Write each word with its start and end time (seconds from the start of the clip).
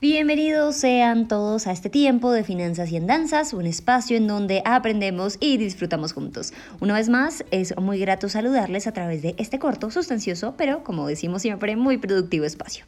Bienvenidos 0.00 0.76
sean 0.76 1.26
todos 1.26 1.66
a 1.66 1.72
este 1.72 1.90
tiempo 1.90 2.30
de 2.30 2.44
Finanzas 2.44 2.92
y 2.92 2.96
Andanzas, 2.96 3.52
un 3.52 3.66
espacio 3.66 4.16
en 4.16 4.28
donde 4.28 4.62
aprendemos 4.64 5.38
y 5.40 5.56
disfrutamos 5.56 6.12
juntos. 6.12 6.52
Una 6.78 6.94
vez 6.94 7.08
más, 7.08 7.44
es 7.50 7.76
muy 7.76 7.98
grato 7.98 8.28
saludarles 8.28 8.86
a 8.86 8.92
través 8.92 9.22
de 9.22 9.34
este 9.38 9.58
corto, 9.58 9.90
sustancioso, 9.90 10.54
pero 10.56 10.84
como 10.84 11.08
decimos 11.08 11.42
siempre, 11.42 11.74
muy 11.74 11.98
productivo 11.98 12.44
espacio. 12.44 12.84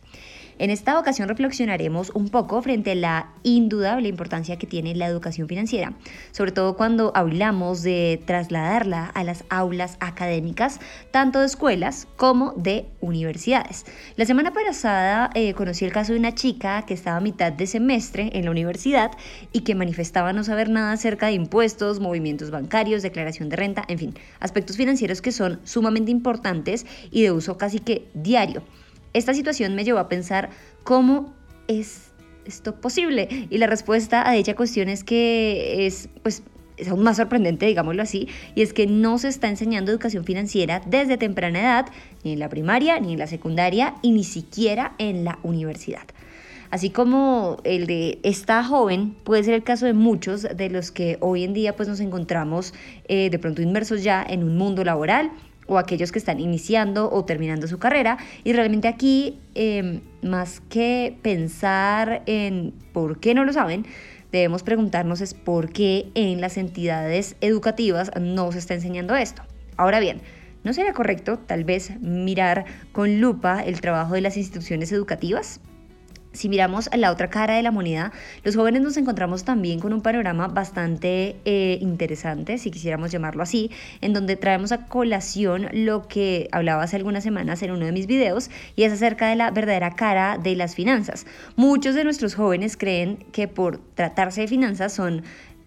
En 0.61 0.69
esta 0.69 0.99
ocasión 0.99 1.27
reflexionaremos 1.27 2.11
un 2.11 2.29
poco 2.29 2.61
frente 2.61 2.91
a 2.91 2.95
la 2.95 3.31
indudable 3.45 4.09
importancia 4.11 4.59
que 4.59 4.67
tiene 4.67 4.95
la 4.95 5.07
educación 5.07 5.49
financiera, 5.49 5.95
sobre 6.33 6.53
todo 6.53 6.77
cuando 6.77 7.13
hablamos 7.15 7.83
de 7.83 8.23
trasladarla 8.27 9.07
a 9.07 9.25
las 9.25 9.45
aulas 9.49 9.97
académicas, 10.01 10.79
tanto 11.13 11.41
de 11.41 11.47
escuelas 11.47 12.09
como 12.17 12.53
de 12.59 12.85
universidades. 13.01 13.87
La 14.17 14.27
semana 14.27 14.53
pasada 14.53 15.31
eh, 15.35 15.55
conocí 15.55 15.87
el 15.87 15.93
caso 15.93 16.13
de 16.13 16.19
una 16.19 16.35
chica 16.35 16.85
que 16.85 16.93
estaba 16.93 17.17
a 17.17 17.21
mitad 17.21 17.55
de 17.55 17.67
semestre 17.67 18.29
en 18.35 18.45
la 18.45 18.51
universidad 18.51 19.13
y 19.53 19.61
que 19.61 19.75
manifestaba 19.75 20.35
no 20.35 20.45
saber 20.45 20.69
nada 20.69 20.93
acerca 20.93 21.29
de 21.29 21.33
impuestos, 21.33 22.01
movimientos 22.01 22.51
bancarios, 22.51 23.01
declaración 23.01 23.49
de 23.49 23.57
renta, 23.57 23.85
en 23.89 23.99
fin, 23.99 24.15
aspectos 24.41 24.77
financieros 24.77 25.23
que 25.23 25.33
son 25.33 25.59
sumamente 25.65 26.11
importantes 26.11 26.85
y 27.11 27.23
de 27.23 27.33
uso 27.33 27.57
casi 27.57 27.79
que 27.79 28.09
diario. 28.13 28.63
Esta 29.13 29.35
situación 29.35 29.75
me 29.75 29.85
llevó 29.85 29.99
a 29.99 30.09
pensar 30.09 30.51
cómo 30.85 31.35
es 31.69 32.11
esto 32.45 32.81
posible 32.81 33.47
y 33.51 33.59
la 33.59 33.67
respuesta 33.67 34.29
a 34.29 34.33
dicha 34.33 34.57
cuestión 34.57 34.89
es 34.89 35.05
que 35.05 35.87
es 35.87 36.09
pues 36.23 36.43
es 36.81 36.89
aún 36.89 37.03
más 37.03 37.19
sorprendente, 37.19 37.67
digámoslo 37.67 38.03
así, 38.03 38.29
y 38.55 38.63
es 38.63 38.73
que 38.73 38.87
no 38.87 39.19
se 39.19 39.29
está 39.29 39.49
enseñando 39.49 39.91
educación 39.93 40.25
financiera 40.25 40.81
desde 40.87 41.19
temprana 41.19 41.61
edad, 41.61 41.87
ni 42.25 42.33
en 42.33 42.39
la 42.39 42.49
primaria, 42.49 42.99
ni 43.01 43.13
en 43.13 43.19
la 43.19 43.27
secundaria, 43.27 43.97
y 44.01 44.13
ni 44.13 44.25
siquiera 44.25 44.95
en 44.97 45.25
la 45.25 45.39
universidad. 45.43 46.05
Así 46.71 46.91
como 46.91 47.59
el 47.65 47.87
de 47.87 48.21
esta 48.23 48.63
joven 48.65 49.15
puede 49.25 49.43
ser 49.43 49.55
el 49.55 49.65
caso 49.65 49.87
de 49.87 49.93
muchos 49.93 50.43
de 50.43 50.71
los 50.71 50.93
que 50.93 51.19
hoy 51.21 51.43
en 51.43 51.53
día 51.53 51.75
pues 51.75 51.89
nos 51.89 51.99
encontramos 51.99 52.73
eh, 53.09 53.29
de 53.29 53.39
pronto 53.41 53.61
inmersos 53.61 54.05
ya 54.05 54.25
en 54.27 54.45
un 54.45 54.57
mundo 54.57 54.85
laboral 54.85 55.33
o 55.71 55.79
aquellos 55.79 56.11
que 56.11 56.19
están 56.19 56.41
iniciando 56.41 57.09
o 57.13 57.25
terminando 57.25 57.69
su 57.69 57.79
carrera. 57.79 58.19
Y 58.43 58.53
realmente 58.53 58.89
aquí, 58.89 59.39
em, 59.55 60.01
más 60.21 60.61
que 60.69 61.17
pensar 61.23 62.23
en 62.27 62.75
por 62.93 63.21
qué 63.21 63.35
no 63.35 63.45
lo 63.45 63.53
saben, 63.53 63.87
debemos 64.33 64.65
preguntarnos 64.65 65.21
es 65.21 65.33
por 65.33 65.73
qué 65.73 66.09
en 66.15 66.41
las 66.41 66.57
entidades 66.57 67.37
educativas 67.41 68.11
no 68.21 68.51
se 68.51 68.59
está 68.59 68.75
enseñando 68.75 69.15
esto. 69.15 69.43
Ahora 69.77 70.01
bien, 70.01 70.21
¿no 70.65 70.73
sería 70.73 70.93
correcto 70.93 71.39
tal 71.39 71.63
vez 71.63 72.01
mirar 72.01 72.65
con 72.91 73.21
lupa 73.21 73.63
el 73.63 73.81
trabajo 73.81 74.15
de 74.15 74.23
las 74.23 74.37
instituciones 74.37 74.91
educativas? 74.91 75.61
Si 76.33 76.49
miramos 76.49 76.89
a 76.93 76.97
la 76.97 77.11
otra 77.11 77.29
cara 77.29 77.57
de 77.57 77.63
la 77.63 77.73
moneda, 77.73 78.13
los 78.45 78.55
jóvenes 78.55 78.83
nos 78.83 78.97
encontramos 78.97 79.43
también 79.43 79.81
con 79.81 79.93
un 79.93 80.01
panorama 80.01 80.47
bastante 80.47 81.35
eh, 81.45 81.79
interesante, 81.81 82.57
si 82.59 82.71
quisiéramos 82.71 83.11
llamarlo 83.11 83.43
así, 83.43 83.73
en 84.01 84.13
donde 84.13 84.37
traemos 84.37 84.71
a 84.71 84.87
colación 84.87 85.69
lo 85.73 86.07
que 86.07 86.49
hablaba 86.53 86.85
hace 86.85 86.95
algunas 86.95 87.25
semanas 87.25 87.65
en 87.65 87.73
uno 87.73 87.85
de 87.85 87.91
mis 87.91 88.07
videos, 88.07 88.49
y 88.77 88.85
es 88.85 88.93
acerca 88.93 89.29
de 89.29 89.35
la 89.35 89.51
verdadera 89.51 89.97
cara 89.97 90.39
de 90.39 90.55
las 90.55 90.77
finanzas. 90.77 91.27
Muchos 91.57 91.97
de 91.97 92.05
nuestros 92.05 92.37
jóvenes 92.37 92.77
creen 92.77 93.17
que 93.33 93.49
por 93.49 93.79
tratarse 93.95 94.43
de 94.43 94.47
finanzas 94.47 94.93
son 94.93 95.25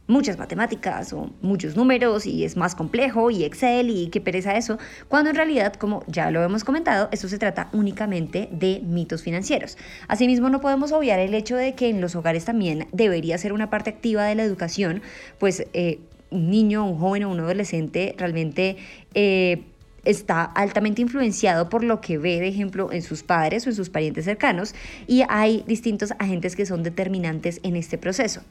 muchas 0.08 0.38
matemáticas 0.38 1.14
o 1.14 1.30
muchos 1.41 1.75
números 1.75 2.25
y 2.25 2.44
es 2.44 2.58
más 2.58 2.75
complejo 2.75 3.31
y 3.31 3.44
Excel 3.44 3.90
y 3.90 4.08
qué 4.09 4.19
pereza 4.19 4.58
eso, 4.58 4.78
cuando 5.08 5.30
en 5.30 5.36
realidad, 5.36 5.74
como 5.74 6.03
ya 6.08 6.30
lo 6.31 6.44
hemos 6.44 6.64
comentado, 6.64 7.09
esto 7.12 7.28
se 7.28 7.38
trata 7.38 7.69
únicamente 7.74 8.50
de 8.52 8.81
mitos 8.84 9.24
financieros. 9.24 9.78
Asimismo, 10.08 10.50
no 10.50 10.59
podemos 10.59 10.92
obviar 10.92 11.19
el 11.19 11.34
hecho 11.34 11.56
de 11.56 11.74
que 11.74 11.90
en 11.90 12.02
los 12.02 12.16
hogares 12.16 12.46
también 12.46 12.88
debería 12.92 13.38
ser 13.38 13.53
una 13.53 13.69
parte 13.69 13.90
activa 13.90 14.25
de 14.25 14.36
la 14.36 14.44
educación, 14.44 15.02
pues 15.40 15.66
eh, 15.74 16.00
un 16.31 16.50
niño, 16.50 16.86
un 16.86 16.97
joven 16.97 17.24
o 17.24 17.30
un 17.30 17.40
adolescente 17.40 18.16
realmente... 18.18 18.78
Eh, 19.13 19.63
está 20.06 20.44
altamente 20.44 21.02
influenciado 21.02 21.69
por 21.69 21.81
lo 21.81 22.02
que 22.02 22.18
ve, 22.18 22.42
de 22.42 22.50
ejemplo, 22.50 22.92
en 22.92 23.02
sus 23.02 23.24
padres 23.24 23.66
o 23.66 23.69
en 23.69 23.75
sus 23.78 23.90
parientes 23.90 24.25
cercanos 24.25 24.75
y 25.08 25.24
hay 25.30 25.63
distintos 25.66 26.12
agentes 26.19 26.58
que 26.58 26.66
son 26.66 26.84
determinantes 26.84 27.62
en 27.63 27.78
este 27.78 27.97
proceso. 27.97 28.42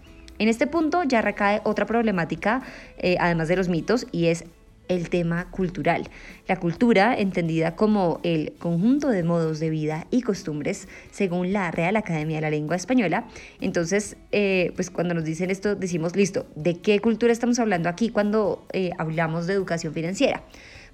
En 0.43 0.49
este 0.49 0.67
punto 0.67 1.05
ya 1.05 1.23
recae 1.23 1.61
otra 1.63 1.87
problemática, 1.87 2.65
eh, 2.99 3.15
además 3.21 3.47
de 3.47 3.55
los 3.55 3.69
mitos, 3.69 4.09
y 4.11 4.27
es 4.27 4.45
el 4.89 5.09
tema 5.09 5.49
cultural. 5.53 6.11
La 6.49 6.57
cultura, 6.57 7.15
entendida 7.17 7.77
como 7.77 8.19
el 8.25 8.53
conjunto 8.59 9.09
de 9.11 9.23
modos 9.23 9.61
de 9.61 9.71
vida 9.71 10.09
y 10.11 10.23
costumbres, 10.23 10.89
según 11.13 11.53
la 11.53 11.71
Real 11.71 11.95
Academia 11.95 12.39
de 12.39 12.41
la 12.41 12.51
Lengua 12.51 12.75
Española. 12.75 13.29
Entonces, 13.61 14.17
eh, 14.33 14.73
pues 14.75 14.91
cuando 14.91 15.15
nos 15.15 15.23
dicen 15.23 15.49
esto, 15.49 15.77
decimos, 15.77 16.17
listo, 16.17 16.45
¿de 16.57 16.75
qué 16.81 16.99
cultura 16.99 17.33
estamos 17.33 17.61
hablando 17.61 17.89
aquí 17.89 18.09
cuando 18.09 18.67
eh, 18.73 18.91
hablamos 18.99 19.47
de 19.47 19.53
educación 19.53 19.95
financiera? 19.95 20.43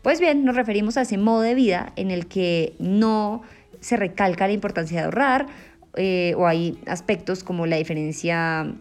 Pues 0.02 0.20
bien, 0.20 0.44
nos 0.44 0.56
referimos 0.56 0.98
a 0.98 1.02
ese 1.02 1.16
modo 1.16 1.40
de 1.40 1.54
vida 1.54 1.94
en 1.96 2.10
el 2.10 2.26
que 2.26 2.74
no 2.78 3.40
se 3.80 3.96
recalca 3.96 4.46
la 4.46 4.52
importancia 4.52 4.98
de 4.98 5.04
ahorrar, 5.06 5.46
o 6.36 6.46
hay 6.46 6.78
aspectos 6.86 7.42
como 7.42 7.66
la 7.66 7.76
diferencia 7.76 8.72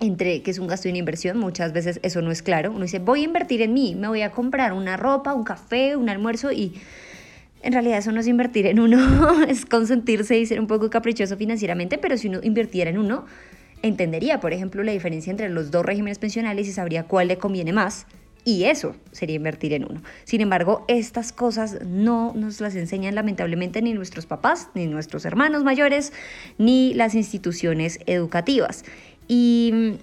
entre 0.00 0.42
que 0.42 0.50
es 0.50 0.58
un 0.58 0.66
gasto 0.66 0.88
y 0.88 0.90
una 0.90 0.98
inversión, 0.98 1.38
muchas 1.38 1.72
veces 1.72 2.00
eso 2.02 2.22
no 2.22 2.30
es 2.30 2.42
claro. 2.42 2.70
Uno 2.70 2.82
dice, 2.82 2.98
voy 2.98 3.22
a 3.22 3.24
invertir 3.24 3.62
en 3.62 3.72
mí, 3.72 3.94
me 3.94 4.08
voy 4.08 4.22
a 4.22 4.30
comprar 4.30 4.72
una 4.72 4.96
ropa, 4.96 5.34
un 5.34 5.44
café, 5.44 5.96
un 5.96 6.08
almuerzo 6.08 6.52
y 6.52 6.74
en 7.62 7.72
realidad 7.72 7.98
eso 7.98 8.12
no 8.12 8.20
es 8.20 8.26
invertir 8.26 8.66
en 8.66 8.78
uno, 8.78 9.42
es 9.48 9.64
consentirse 9.64 10.38
y 10.38 10.46
ser 10.46 10.60
un 10.60 10.66
poco 10.66 10.90
caprichoso 10.90 11.36
financieramente, 11.36 11.98
pero 11.98 12.16
si 12.16 12.28
uno 12.28 12.40
invirtiera 12.42 12.90
en 12.90 12.98
uno, 12.98 13.24
entendería, 13.82 14.40
por 14.40 14.52
ejemplo, 14.52 14.82
la 14.82 14.92
diferencia 14.92 15.30
entre 15.30 15.48
los 15.48 15.70
dos 15.70 15.84
regímenes 15.84 16.18
pensionales 16.18 16.68
y 16.68 16.72
sabría 16.72 17.04
cuál 17.04 17.28
le 17.28 17.38
conviene 17.38 17.72
más. 17.72 18.06
Y 18.44 18.62
eso 18.62 18.94
sería 19.10 19.34
invertir 19.34 19.72
en 19.72 19.84
uno. 19.84 20.02
Sin 20.22 20.40
embargo, 20.40 20.84
estas 20.86 21.32
cosas 21.32 21.78
no 21.84 22.32
nos 22.36 22.60
las 22.60 22.76
enseñan 22.76 23.16
lamentablemente 23.16 23.82
ni 23.82 23.92
nuestros 23.92 24.26
papás, 24.26 24.68
ni 24.74 24.86
nuestros 24.86 25.24
hermanos 25.24 25.64
mayores, 25.64 26.12
ni 26.56 26.94
las 26.94 27.16
instituciones 27.16 27.98
educativas. 28.06 28.84
Y 29.28 29.98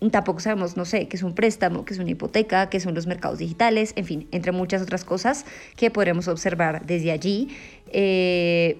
mm, 0.00 0.08
tampoco 0.10 0.40
sabemos, 0.40 0.76
no 0.76 0.84
sé, 0.84 1.08
qué 1.08 1.16
es 1.16 1.22
un 1.22 1.34
préstamo, 1.34 1.84
qué 1.84 1.94
es 1.94 2.00
una 2.00 2.10
hipoteca, 2.10 2.68
qué 2.70 2.80
son 2.80 2.94
los 2.94 3.06
mercados 3.06 3.38
digitales, 3.38 3.92
en 3.96 4.04
fin, 4.04 4.28
entre 4.32 4.52
muchas 4.52 4.82
otras 4.82 5.04
cosas 5.04 5.44
que 5.76 5.90
podremos 5.90 6.28
observar 6.28 6.86
desde 6.86 7.10
allí. 7.10 7.48
Eh, 7.92 8.78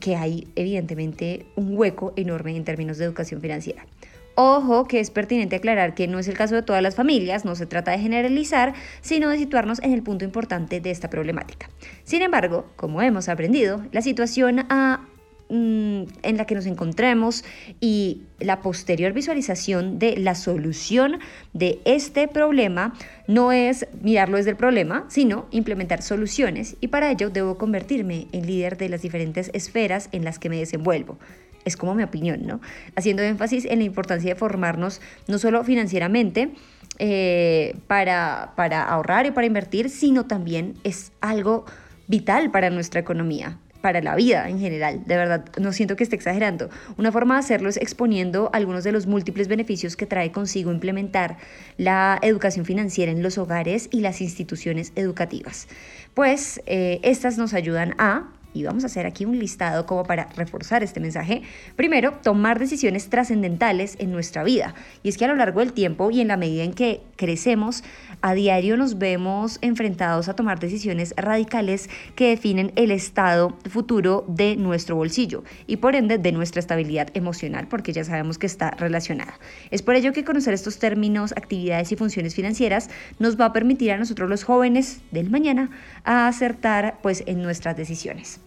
que 0.00 0.16
hay 0.16 0.48
evidentemente 0.56 1.46
un 1.54 1.76
hueco 1.76 2.12
enorme 2.16 2.56
en 2.56 2.64
términos 2.64 2.98
de 2.98 3.04
educación 3.04 3.40
financiera. 3.40 3.86
Ojo 4.34 4.86
que 4.88 4.98
es 4.98 5.10
pertinente 5.10 5.56
aclarar 5.56 5.94
que 5.94 6.08
no 6.08 6.18
es 6.18 6.26
el 6.26 6.36
caso 6.36 6.54
de 6.54 6.62
todas 6.62 6.82
las 6.82 6.96
familias, 6.96 7.44
no 7.44 7.54
se 7.54 7.66
trata 7.66 7.90
de 7.90 7.98
generalizar, 7.98 8.72
sino 9.02 9.28
de 9.28 9.36
situarnos 9.36 9.80
en 9.82 9.92
el 9.92 10.02
punto 10.02 10.24
importante 10.24 10.80
de 10.80 10.90
esta 10.90 11.10
problemática. 11.10 11.68
Sin 12.04 12.22
embargo, 12.22 12.66
como 12.76 13.02
hemos 13.02 13.28
aprendido, 13.28 13.84
la 13.92 14.00
situación 14.00 14.60
ha 14.70 15.06
Mm, 15.54 16.04
en 16.22 16.38
la 16.38 16.46
que 16.46 16.54
nos 16.54 16.64
encontremos 16.64 17.44
y 17.78 18.22
la 18.40 18.62
posterior 18.62 19.12
visualización 19.12 19.98
de 19.98 20.16
la 20.16 20.34
solución 20.34 21.18
de 21.52 21.78
este 21.84 22.26
problema 22.26 22.94
no 23.28 23.52
es 23.52 23.86
mirarlo 24.00 24.38
desde 24.38 24.48
el 24.48 24.56
problema, 24.56 25.04
sino 25.08 25.44
implementar 25.50 26.00
soluciones 26.00 26.76
y 26.80 26.88
para 26.88 27.10
ello 27.10 27.28
debo 27.28 27.58
convertirme 27.58 28.28
en 28.32 28.46
líder 28.46 28.78
de 28.78 28.88
las 28.88 29.02
diferentes 29.02 29.50
esferas 29.52 30.08
en 30.12 30.24
las 30.24 30.38
que 30.38 30.48
me 30.48 30.56
desenvuelvo. 30.56 31.18
Es 31.66 31.76
como 31.76 31.94
mi 31.94 32.02
opinión, 32.02 32.46
¿no? 32.46 32.62
Haciendo 32.96 33.22
énfasis 33.22 33.66
en 33.66 33.80
la 33.80 33.84
importancia 33.84 34.32
de 34.32 34.40
formarnos 34.40 35.02
no 35.28 35.36
solo 35.36 35.62
financieramente, 35.64 36.52
eh, 36.98 37.76
para, 37.88 38.54
para 38.56 38.84
ahorrar 38.84 39.26
y 39.26 39.32
para 39.32 39.46
invertir, 39.46 39.90
sino 39.90 40.24
también 40.24 40.76
es 40.82 41.12
algo 41.20 41.66
vital 42.08 42.50
para 42.50 42.70
nuestra 42.70 43.00
economía 43.00 43.58
para 43.82 44.00
la 44.00 44.14
vida 44.14 44.48
en 44.48 44.58
general. 44.58 45.02
De 45.04 45.16
verdad, 45.16 45.44
no 45.60 45.72
siento 45.72 45.96
que 45.96 46.04
esté 46.04 46.16
exagerando. 46.16 46.70
Una 46.96 47.12
forma 47.12 47.34
de 47.34 47.40
hacerlo 47.40 47.68
es 47.68 47.76
exponiendo 47.76 48.48
algunos 48.54 48.84
de 48.84 48.92
los 48.92 49.06
múltiples 49.06 49.48
beneficios 49.48 49.96
que 49.96 50.06
trae 50.06 50.32
consigo 50.32 50.72
implementar 50.72 51.36
la 51.76 52.18
educación 52.22 52.64
financiera 52.64 53.12
en 53.12 53.22
los 53.22 53.36
hogares 53.36 53.88
y 53.90 54.00
las 54.00 54.20
instituciones 54.22 54.92
educativas. 54.96 55.68
Pues 56.14 56.62
eh, 56.66 57.00
estas 57.02 57.36
nos 57.36 57.52
ayudan 57.52 57.94
a 57.98 58.28
y 58.54 58.64
vamos 58.64 58.84
a 58.84 58.86
hacer 58.86 59.06
aquí 59.06 59.24
un 59.24 59.38
listado 59.38 59.86
como 59.86 60.04
para 60.04 60.28
reforzar 60.36 60.82
este 60.82 61.00
mensaje. 61.00 61.42
Primero, 61.76 62.14
tomar 62.22 62.58
decisiones 62.58 63.08
trascendentales 63.08 63.96
en 63.98 64.12
nuestra 64.12 64.44
vida. 64.44 64.74
Y 65.02 65.08
es 65.08 65.16
que 65.16 65.24
a 65.24 65.28
lo 65.28 65.36
largo 65.36 65.60
del 65.60 65.72
tiempo 65.72 66.10
y 66.10 66.20
en 66.20 66.28
la 66.28 66.36
medida 66.36 66.64
en 66.64 66.72
que 66.72 67.02
crecemos, 67.16 67.84
a 68.20 68.34
diario 68.34 68.76
nos 68.76 68.98
vemos 68.98 69.58
enfrentados 69.62 70.28
a 70.28 70.34
tomar 70.34 70.60
decisiones 70.60 71.14
radicales 71.16 71.88
que 72.14 72.28
definen 72.28 72.72
el 72.76 72.90
estado 72.90 73.56
futuro 73.68 74.24
de 74.28 74.56
nuestro 74.56 74.96
bolsillo 74.96 75.44
y 75.66 75.76
por 75.76 75.96
ende 75.96 76.18
de 76.18 76.32
nuestra 76.32 76.60
estabilidad 76.60 77.08
emocional, 77.14 77.66
porque 77.68 77.92
ya 77.92 78.04
sabemos 78.04 78.38
que 78.38 78.46
está 78.46 78.70
relacionada. 78.72 79.34
Es 79.70 79.82
por 79.82 79.94
ello 79.94 80.12
que 80.12 80.24
conocer 80.24 80.54
estos 80.54 80.78
términos, 80.78 81.32
actividades 81.32 81.90
y 81.92 81.96
funciones 81.96 82.34
financieras 82.34 82.90
nos 83.18 83.40
va 83.40 83.46
a 83.46 83.52
permitir 83.52 83.92
a 83.92 83.98
nosotros 83.98 84.28
los 84.28 84.44
jóvenes 84.44 85.00
del 85.10 85.30
mañana 85.30 85.70
a 86.04 86.28
acertar 86.28 86.98
pues 87.02 87.24
en 87.26 87.42
nuestras 87.42 87.76
decisiones. 87.76 88.41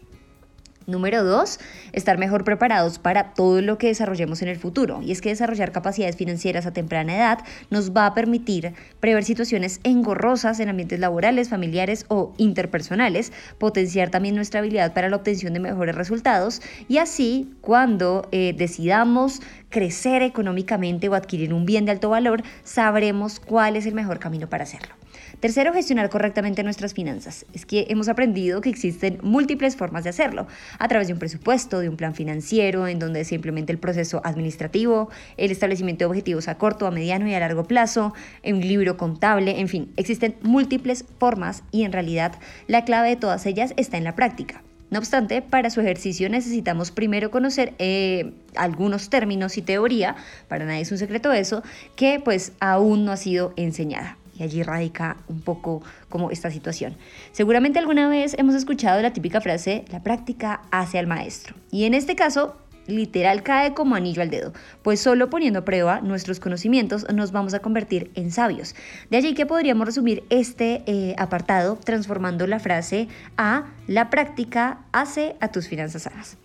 Número 0.87 1.23
dos, 1.23 1.59
estar 1.93 2.19
mejor 2.19 2.43
preparados 2.43 2.99
para 2.99 3.33
todo 3.33 3.61
lo 3.61 3.79
que 3.79 3.87
desarrollemos 3.87 4.43
en 4.43 4.49
el 4.49 4.57
futuro. 4.57 5.01
Y 5.01 5.11
es 5.11 5.19
que 5.19 5.29
desarrollar 5.29 5.71
capacidades 5.71 6.15
financieras 6.15 6.67
a 6.67 6.73
temprana 6.73 7.15
edad 7.15 7.39
nos 7.71 7.91
va 7.91 8.05
a 8.05 8.13
permitir 8.13 8.73
prever 8.99 9.23
situaciones 9.23 9.79
engorrosas 9.83 10.59
en 10.59 10.69
ambientes 10.69 10.99
laborales, 10.99 11.49
familiares 11.49 12.05
o 12.07 12.33
interpersonales, 12.37 13.33
potenciar 13.57 14.11
también 14.11 14.35
nuestra 14.35 14.59
habilidad 14.59 14.93
para 14.93 15.09
la 15.09 15.15
obtención 15.15 15.53
de 15.53 15.59
mejores 15.59 15.95
resultados 15.95 16.61
y 16.87 16.99
así 16.99 17.55
cuando 17.61 18.27
eh, 18.31 18.53
decidamos 18.55 19.41
crecer 19.69 20.21
económicamente 20.21 21.09
o 21.09 21.15
adquirir 21.15 21.53
un 21.53 21.65
bien 21.65 21.85
de 21.85 21.91
alto 21.91 22.09
valor, 22.09 22.43
sabremos 22.63 23.39
cuál 23.39 23.75
es 23.75 23.85
el 23.87 23.95
mejor 23.95 24.19
camino 24.19 24.47
para 24.47 24.63
hacerlo. 24.63 24.93
Tercero, 25.39 25.73
gestionar 25.73 26.09
correctamente 26.09 26.63
nuestras 26.63 26.93
finanzas. 26.93 27.45
Es 27.53 27.65
que 27.65 27.87
hemos 27.89 28.07
aprendido 28.07 28.61
que 28.61 28.69
existen 28.69 29.19
múltiples 29.21 29.75
formas 29.75 30.03
de 30.03 30.09
hacerlo, 30.09 30.47
a 30.79 30.87
través 30.87 31.07
de 31.07 31.13
un 31.13 31.19
presupuesto, 31.19 31.79
de 31.79 31.89
un 31.89 31.97
plan 31.97 32.15
financiero, 32.15 32.87
en 32.87 32.99
donde 32.99 33.25
se 33.25 33.35
implementa 33.35 33.71
el 33.71 33.79
proceso 33.79 34.21
administrativo, 34.23 35.09
el 35.37 35.51
establecimiento 35.51 36.05
de 36.05 36.09
objetivos 36.09 36.47
a 36.47 36.57
corto, 36.57 36.87
a 36.87 36.91
mediano 36.91 37.27
y 37.27 37.33
a 37.33 37.39
largo 37.39 37.65
plazo, 37.65 38.13
un 38.43 38.61
libro 38.61 38.97
contable, 38.97 39.59
en 39.59 39.67
fin, 39.67 39.91
existen 39.97 40.35
múltiples 40.41 41.05
formas 41.19 41.63
y 41.71 41.83
en 41.83 41.91
realidad 41.91 42.33
la 42.67 42.85
clave 42.85 43.09
de 43.09 43.15
todas 43.15 43.45
ellas 43.45 43.73
está 43.77 43.97
en 43.97 44.03
la 44.03 44.15
práctica. 44.15 44.63
No 44.91 44.99
obstante, 44.99 45.41
para 45.41 45.69
su 45.71 45.81
ejercicio 45.81 46.29
necesitamos 46.29 46.91
primero 46.91 47.31
conocer 47.31 47.73
eh, 47.79 48.33
algunos 48.55 49.09
términos 49.09 49.57
y 49.57 49.61
teoría, 49.61 50.15
para 50.47 50.65
nadie 50.65 50.81
es 50.81 50.91
un 50.91 50.99
secreto 50.99 51.33
eso, 51.33 51.63
que 51.95 52.21
pues 52.23 52.53
aún 52.59 53.03
no 53.03 53.11
ha 53.11 53.17
sido 53.17 53.53
enseñada. 53.57 54.17
Y 54.37 54.43
allí 54.43 54.63
radica 54.63 55.17
un 55.27 55.41
poco 55.41 55.81
como 56.09 56.31
esta 56.31 56.51
situación. 56.51 56.97
Seguramente 57.31 57.79
alguna 57.79 58.09
vez 58.09 58.35
hemos 58.37 58.55
escuchado 58.55 59.01
la 59.01 59.13
típica 59.13 59.41
frase, 59.41 59.85
la 59.91 60.03
práctica 60.03 60.61
hace 60.71 60.99
al 60.99 61.07
maestro. 61.07 61.55
Y 61.71 61.85
en 61.85 61.93
este 61.93 62.15
caso, 62.15 62.57
literal 62.87 63.43
cae 63.43 63.73
como 63.73 63.95
anillo 63.95 64.21
al 64.21 64.29
dedo, 64.29 64.53
pues 64.83 64.99
solo 64.99 65.29
poniendo 65.29 65.59
a 65.59 65.65
prueba 65.65 66.01
nuestros 66.01 66.39
conocimientos 66.39 67.05
nos 67.13 67.31
vamos 67.31 67.53
a 67.53 67.59
convertir 67.59 68.11
en 68.15 68.31
sabios. 68.31 68.75
De 69.09 69.17
allí 69.17 69.33
que 69.33 69.45
podríamos 69.45 69.85
resumir 69.85 70.23
este 70.29 70.83
eh, 70.85 71.15
apartado 71.17 71.77
transformando 71.83 72.47
la 72.47 72.59
frase 72.59 73.07
a 73.37 73.65
la 73.87 74.09
práctica 74.09 74.79
hace 74.91 75.35
a 75.39 75.51
tus 75.51 75.67
finanzas 75.67 76.03
sanas. 76.03 76.37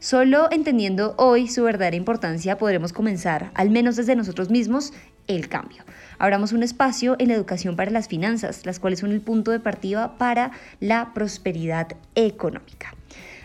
Solo 0.00 0.48
entendiendo 0.50 1.14
hoy 1.16 1.48
su 1.48 1.62
verdadera 1.62 1.96
importancia 1.96 2.58
podremos 2.58 2.92
comenzar, 2.92 3.50
al 3.54 3.70
menos 3.70 3.96
desde 3.96 4.14
nosotros 4.16 4.50
mismos, 4.50 4.92
el 5.26 5.48
cambio. 5.48 5.84
Abramos 6.18 6.52
un 6.52 6.62
espacio 6.62 7.16
en 7.18 7.28
la 7.28 7.34
educación 7.34 7.76
para 7.76 7.90
las 7.90 8.08
finanzas, 8.08 8.64
las 8.66 8.78
cuales 8.78 9.00
son 9.00 9.12
el 9.12 9.20
punto 9.20 9.50
de 9.50 9.60
partida 9.60 10.16
para 10.16 10.52
la 10.80 11.12
prosperidad 11.14 11.88
económica. 12.14 12.94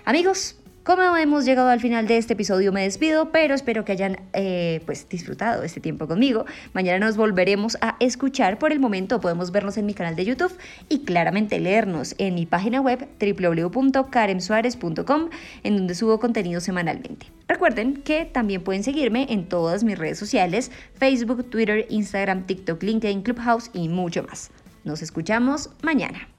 Amigos, 0.06 0.59
como 0.84 1.18
hemos 1.18 1.46
llegado 1.46 1.70
al 1.70 1.80
final 1.80 2.08
de 2.08 2.18
este 2.18 2.34
episodio, 2.34 2.72
me 2.72 2.84
despido, 2.84 3.32
pero 3.32 3.54
espero 3.54 3.86
que 3.86 3.92
hayan 3.92 4.20
eh, 4.34 4.82
pues 4.86 5.08
disfrutado 5.10 5.64
este 5.64 5.80
tiempo 5.80 6.08
conmigo. 6.08 6.46
Mañana 6.74 7.06
nos 7.06 7.18
volveremos 7.18 7.78
a 7.82 7.96
escuchar. 8.00 8.58
Por 8.58 8.72
el 8.72 8.80
momento 8.80 9.20
podemos 9.20 9.52
vernos 9.52 9.78
en 9.78 9.86
mi 9.86 9.94
canal 9.94 10.16
de 10.16 10.26
YouTube 10.26 10.56
y 10.88 11.06
claramente 11.06 11.60
leernos 11.60 12.16
en 12.18 12.36
mi 12.36 12.46
página 12.46 12.82
web 12.82 13.08
www.karensuarez.com, 13.20 15.30
en 15.64 15.78
donde 15.78 15.96
subo 15.96 16.20
contenido 16.20 16.62
semanalmente. 16.62 17.28
Recuerden 17.48 18.02
que 18.02 18.26
también 18.26 18.64
pueden 18.64 18.84
seguirme 18.84 19.28
en 19.30 19.48
todas 19.48 19.84
mis 19.84 19.98
redes 19.98 20.18
sociales, 20.18 20.72
Facebook, 20.96 21.50
Twitter, 21.50 21.86
Instagram, 21.90 22.46
TikTok, 22.46 22.82
LinkedIn, 22.82 23.22
Clubhouse 23.22 23.70
y 23.74 23.90
mucho 23.90 24.24
más. 24.24 24.52
Nos 24.84 25.02
escuchamos 25.02 25.70
mañana. 25.82 26.39